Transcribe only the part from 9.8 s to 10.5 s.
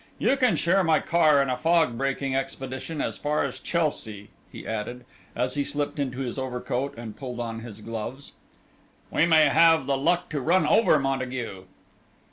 the luck to